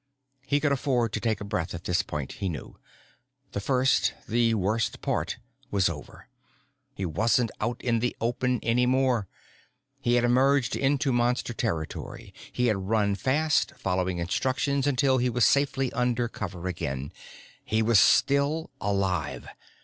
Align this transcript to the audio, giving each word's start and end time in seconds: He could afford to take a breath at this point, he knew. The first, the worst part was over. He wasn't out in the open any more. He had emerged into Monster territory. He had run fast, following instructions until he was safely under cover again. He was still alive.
He 0.47 0.59
could 0.59 0.71
afford 0.71 1.13
to 1.13 1.19
take 1.19 1.39
a 1.41 1.45
breath 1.45 1.75
at 1.75 1.83
this 1.83 2.01
point, 2.01 2.31
he 2.31 2.49
knew. 2.49 2.79
The 3.51 3.59
first, 3.59 4.15
the 4.27 4.55
worst 4.55 4.99
part 5.03 5.37
was 5.69 5.89
over. 5.89 6.27
He 6.95 7.05
wasn't 7.05 7.51
out 7.61 7.79
in 7.83 7.99
the 7.99 8.15
open 8.19 8.59
any 8.63 8.87
more. 8.87 9.27
He 9.99 10.15
had 10.15 10.23
emerged 10.23 10.75
into 10.75 11.13
Monster 11.13 11.53
territory. 11.53 12.33
He 12.51 12.65
had 12.65 12.89
run 12.89 13.13
fast, 13.13 13.73
following 13.77 14.17
instructions 14.17 14.87
until 14.87 15.19
he 15.19 15.29
was 15.29 15.45
safely 15.45 15.93
under 15.93 16.27
cover 16.27 16.65
again. 16.67 17.13
He 17.63 17.83
was 17.83 17.99
still 17.99 18.71
alive. 18.81 19.47